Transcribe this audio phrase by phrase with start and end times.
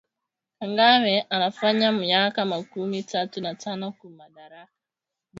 [0.59, 4.73] Kangame anafanya myaka makumi tatu na tano ku madaraka